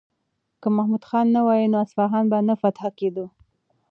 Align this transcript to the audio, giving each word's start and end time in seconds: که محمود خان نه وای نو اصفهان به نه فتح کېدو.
که 0.61 0.67
محمود 0.75 1.03
خان 1.09 1.27
نه 1.35 1.41
وای 1.45 1.65
نو 1.71 1.77
اصفهان 1.85 2.23
به 2.31 2.37
نه 2.47 2.53
فتح 2.61 2.85
کېدو. 2.99 3.25